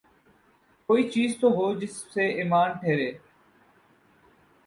[0.89, 3.09] کوئی چیز تو ہو جس پہ ایمان ٹھہرے۔